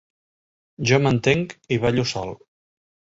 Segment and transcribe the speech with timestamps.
[0.91, 2.33] Jo m'entenc i ballo sol.